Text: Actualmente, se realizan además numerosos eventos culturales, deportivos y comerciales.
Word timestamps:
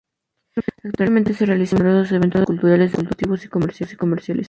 Actualmente, 0.81 1.35
se 1.35 1.45
realizan 1.45 1.79
además 1.81 1.91
numerosos 2.09 2.15
eventos 2.17 2.45
culturales, 2.47 2.91
deportivos 2.93 3.45
y 3.45 3.47
comerciales. 3.49 4.37